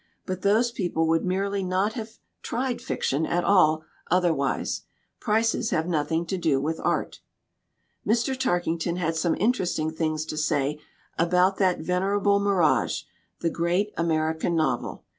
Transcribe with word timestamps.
"But 0.25 0.41
those 0.41 0.71
people 0.71 1.05
would 1.09 1.23
merely 1.23 1.61
not 1.61 1.93
have 1.93 2.17
* 2.29 2.41
tried 2.41 2.81
fiction' 2.81 3.23
at 3.27 3.43
all 3.43 3.83
otherwise. 4.09 4.81
Prices 5.19 5.69
have 5.69 5.85
nothing 5.87 6.25
to 6.25 6.39
do 6.39 6.59
with 6.59 6.79
art." 6.83 7.19
Mr. 8.03 8.35
Tarkington 8.35 8.95
had 8.97 9.15
some 9.15 9.35
interesting 9.35 9.91
things 9.91 10.25
to 10.25 10.37
say 10.37 10.79
about 11.19 11.57
that 11.57 11.81
venerable 11.81 12.39
mirage, 12.39 13.03
the 13.41 13.51
Great 13.51 13.93
American 13.95 14.55
Novel. 14.55 15.05